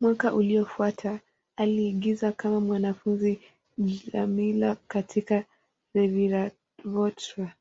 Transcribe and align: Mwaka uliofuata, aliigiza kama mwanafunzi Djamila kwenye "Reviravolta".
Mwaka 0.00 0.34
uliofuata, 0.34 1.20
aliigiza 1.56 2.32
kama 2.32 2.60
mwanafunzi 2.60 3.40
Djamila 3.78 4.76
kwenye 4.88 5.44
"Reviravolta". 5.94 7.52